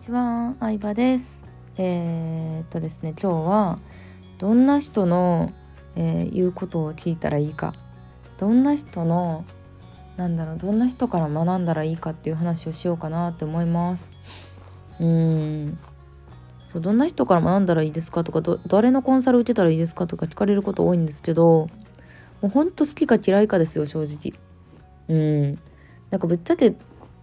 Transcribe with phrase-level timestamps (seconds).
[0.00, 1.44] ちは、相葉です。
[1.76, 3.78] えー、っとですね、今日は
[4.38, 5.52] どんな人の、
[5.94, 7.74] えー、言うことを聞いたらいいか、
[8.38, 9.44] どんな人の
[10.16, 14.10] なんだろう、どんな人から学んだらいいかっていう話をしようかなって思います。
[15.00, 15.78] うん。
[16.66, 21.68] そうどんな人から学んだらいいですかとか誰のコンサル受けたらいいですかとか聞かれること多いんですけど
[22.40, 24.38] もうほんと好きか嫌いかですよ正直
[25.08, 25.14] う
[25.52, 25.58] ん
[26.10, 26.76] なんかぶっちゃけ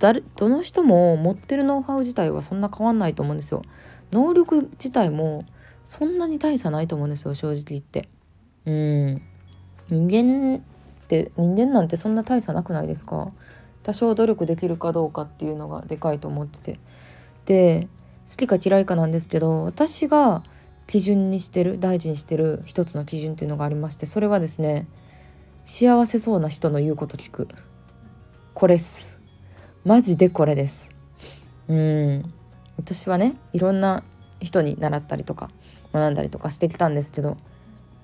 [0.00, 3.62] 誰どの人も持ってるノウハウ自体はそんな変わんないと思うんですよ。
[4.10, 5.44] 能力自体も
[5.84, 8.08] そんなに大差ないと思うんですよ正直言って。
[8.66, 9.22] うん
[9.88, 13.30] 人間って人間なんてそんな大差なくないですか？
[13.84, 16.80] 多少努力できるかどうかっていうのがでかいと思ってて。
[17.46, 17.88] で
[18.30, 20.44] 好きか嫌いかなんですけど私が
[20.86, 24.86] 基準にしてる大事にしてる一つの基準っていうのがありましてそれはですね
[25.64, 27.48] 幸せそうな人の言うこと聞く
[28.54, 29.19] これっす
[29.84, 30.90] マジでこれです
[31.68, 32.32] うん
[32.76, 34.02] 私はねいろんな
[34.40, 35.50] 人に習ったりとか
[35.92, 37.36] 学んだりとかしてきたんですけど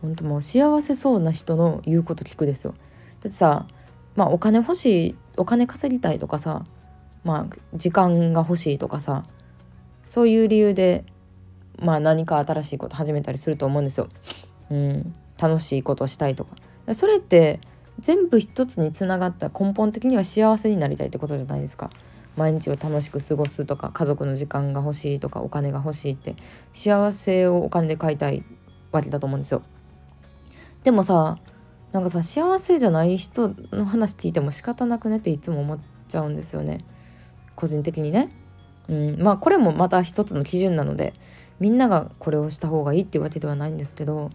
[0.00, 2.74] 本当もう幸せそうな人の言うこと聞くですよ
[3.22, 3.66] だってさ
[4.16, 6.64] まあお金欲しいお金稼ぎたいとかさ
[7.24, 9.24] まあ時間が欲しいとかさ
[10.04, 11.04] そういう理由で
[11.80, 14.08] まあ何か新しいこと始めたりすると思うんですよ。
[14.70, 16.56] うん、楽しいことしたいとか。
[16.94, 17.60] それって
[17.98, 21.90] 全部一つにつながった根本的には幸せになりたいってことじゃないですか。
[22.36, 26.34] 毎日を楽しく過ごすとか家族の時間が欲しいとかお金が欲しいって
[26.72, 28.42] 幸せをお金で買いたい
[28.90, 29.62] わけだと思うんですよ。
[30.82, 31.38] でもさ
[31.92, 36.84] なんかさ幸せじゃない人の話聞いても仕方なくねっていつも思っちゃうんですよね
[37.54, 38.30] 個人的にね。
[38.88, 41.14] うん、まあこれもまた一つの基準なので
[41.60, 44.30] みんながこれをした方がいいっていうわけではないんですけど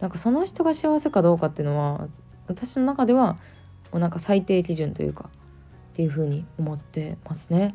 [0.00, 2.08] なんかその人が幸せかどうかっていうのは
[2.48, 3.34] 私の中では
[3.92, 5.30] もうなんか最低基準というか
[5.92, 7.74] っていうふうに思ってますね。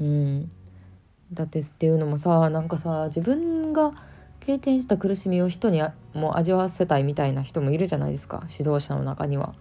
[0.00, 0.50] うん、
[1.32, 3.92] だってっていうのもさなんかさ自分が
[4.40, 5.82] 経験した苦しみを人に
[6.12, 8.44] も味わわせたいみたいな人もいるじゃないですか。
[8.50, 9.54] 指導者の中には。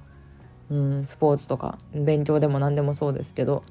[0.69, 3.63] うん、スポーツとか勉強でも何でもそうですけど。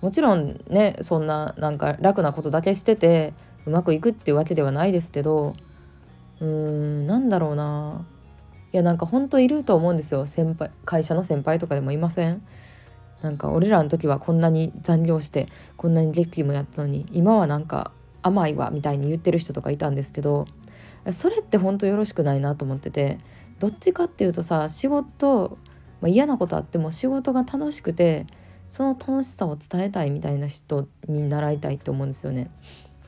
[0.00, 3.34] もちろんねそんななんか楽なことだけしてて
[3.66, 5.54] うまくいくっていうわけではないですけど。
[6.40, 7.06] うーん。
[7.06, 8.06] なんだろうな。
[8.72, 10.26] いやなんかほんといると思うんですよ。
[10.26, 12.42] 先輩会社の先輩とかでもいません？
[13.22, 17.90] なんか俺らの時はこんなに残業してこんなに激務やったのに今はなんか
[18.22, 20.46] 甘いわみたいに言ってる人とかいたんですけど
[21.10, 23.18] それってほんとよろしくないなと思ってて
[23.58, 25.58] どっちかっていうとさ仕事、
[26.00, 28.26] まあ、嫌なことあっても仕事が楽しくて
[28.68, 32.50] その楽しさを伝えたいみたいな人に習いたいって思うんですよね。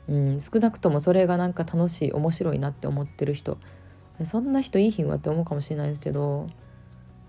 [0.08, 3.58] うん、少なくともそれがなんか楽しい面白いなって思ってる人。
[4.24, 6.48] そんな人いいひんわって思うかもしれないですけど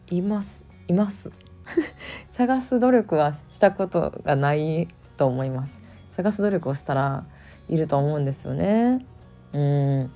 [0.10, 1.32] いますいます。
[2.34, 5.80] 探す努力はしたことがないと思います。
[6.12, 7.26] 探す努力をしたら
[7.70, 9.06] いると思うんですよね。
[9.54, 10.12] うん。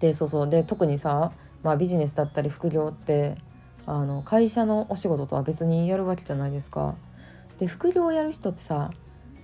[0.00, 0.48] でそうそう。
[0.48, 1.32] で特にさ、
[1.62, 3.36] まあ、ビジネスだったり副業って
[3.86, 6.94] あの会社のお仕事とは別にやるわけじゃないですか。
[7.58, 8.90] で副業をやる人ってさ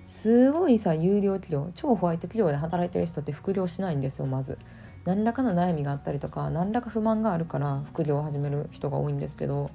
[0.05, 4.57] すごいさ有料企業超ホワイト企業で働いてる人って副業しないんですよまず。
[5.05, 9.69] 何らかの悩みがあったりとか何らか不満があるから副業を始める人が多いんですけど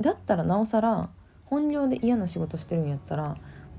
[0.00, 1.08] だったらなおさら
[1.44, 3.36] 本業で嫌な仕事してるんやったら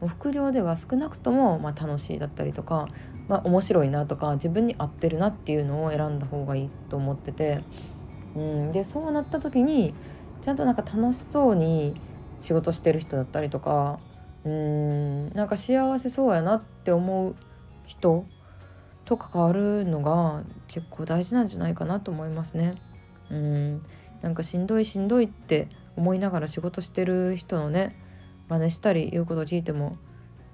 [0.08, 2.88] 副業では少なくともま楽しいだったりとか、
[3.28, 7.62] まあ、面白いなとか自分に合ってるなっていうのを選んだ方がいいと思ってて、
[8.36, 9.94] うん、でそうなった時に
[10.44, 11.96] ちゃんとなんか楽しそうに
[12.42, 14.00] 仕事してる人だったりとか
[14.46, 17.36] うんなんか幸せそうやなって思う
[17.86, 18.26] 人
[19.06, 22.76] と関わるのが結構大事なんじゃないかなと思いますね。
[23.30, 23.84] うん。
[24.22, 27.96] なんかしんどいしんどいって思いながら仕事してる人のね
[28.50, 29.98] 真似したり言うこと聞いても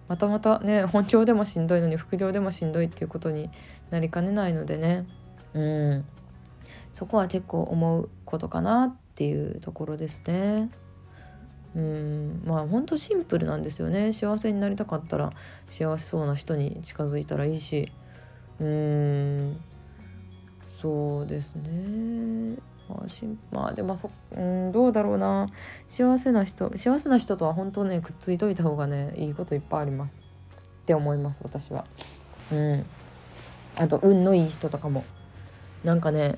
[0.08, 3.50] またまたね 本業でもしんどいのに副業でもしんどいっていうことに
[3.90, 5.06] なりかねないのでね。
[5.54, 6.06] うん。
[6.94, 10.70] そこは結構思うことかなっていうところですね。
[11.76, 12.42] うん。
[12.46, 14.12] まあほんとシンプルなんですよね。
[14.12, 15.32] 幸せになりたかったら
[15.70, 17.92] 幸せそうな人に近づいたらいいし。
[18.62, 19.58] うん。
[20.82, 22.58] そうですね。
[22.88, 25.50] まあしまあでもそうんどうだろうな。
[25.88, 30.22] 幸せな人幸せな人とは本当ねくっついといた方がねいいこといっぱいあります。
[30.84, 31.86] って思います私は。
[32.52, 32.86] うん。
[33.76, 35.04] あと運のいい人とかも。
[35.84, 36.36] なんかね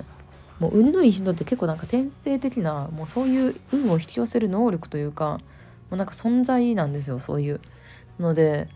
[0.60, 5.40] もう運のいい人って結構なんか天性的なもうそういう運を引き寄せる能力というかも
[5.92, 7.60] うなんか存在なんですよそういう。
[8.20, 8.70] ので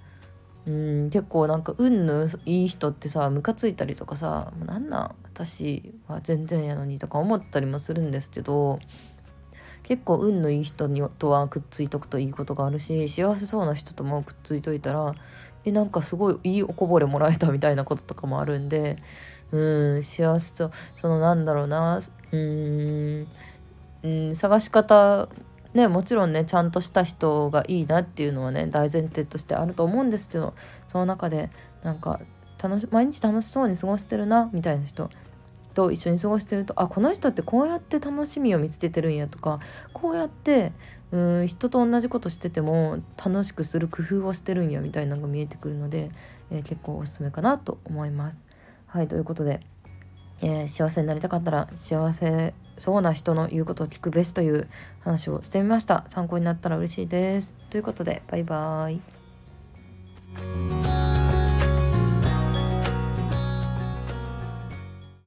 [0.67, 8.79] うん結構なんか運のいい人ってさムカついたりとかさ「もうなんなん私は全然やのに」とか思ったりもするんですけど
[9.83, 15.15] 結構運のいい人にとはくっついとくといいことがあるし幸せそうな人ともくっついといたら
[15.63, 18.97] えなんかすごいいいおこぼれもらえたみたいなこととかもあるんで
[19.51, 23.27] うん幸せそうそのなんだろうなうん
[24.03, 25.29] うん探し方
[25.73, 30.53] ねもちろんねちゃんとした人がいいなっていうのはね大前提としてあると思うんですけど
[30.87, 31.49] その中で
[31.83, 32.19] なんか
[32.61, 35.09] 楽し毎日楽しそうに過ごしてるなみたいな人
[35.73, 39.59] と一緒に過ごしてるとあこの人ってこうやって楽しみを見つけてるんやとか
[39.93, 40.71] こうやって
[41.11, 46.09] うん人と同じことしてても楽しくする工夫をしてるんやみたいなのが見えてくるので、
[46.51, 48.43] えー、結構おすすめかなと思います。
[48.87, 49.61] はいということで、
[50.41, 54.67] えー、幸せになりたかったら幸せそうな人の言うことを聞くべしという
[54.99, 56.05] 話をしてみました。
[56.07, 57.53] 参考になったら嬉しいです。
[57.69, 60.76] ということでバイバーイ。